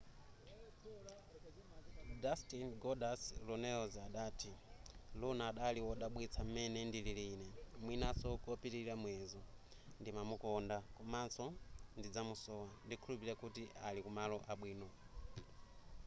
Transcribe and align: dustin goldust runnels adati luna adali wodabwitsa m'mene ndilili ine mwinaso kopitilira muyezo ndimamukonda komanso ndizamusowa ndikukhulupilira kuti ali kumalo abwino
dustin 2.23 2.67
goldust 2.81 3.23
runnels 3.47 3.93
adati 4.07 4.51
luna 5.19 5.43
adali 5.51 5.79
wodabwitsa 5.87 6.41
m'mene 6.45 6.79
ndilili 6.89 7.23
ine 7.33 7.47
mwinaso 7.85 8.29
kopitilira 8.43 8.93
muyezo 9.01 9.39
ndimamukonda 10.01 10.77
komanso 10.97 11.45
ndizamusowa 11.97 12.67
ndikukhulupilira 12.85 13.35
kuti 13.43 13.63
ali 13.87 13.99
kumalo 14.05 14.37
abwino 14.51 14.87